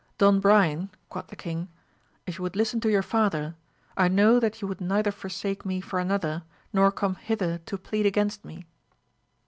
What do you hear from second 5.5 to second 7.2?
me for another, nor come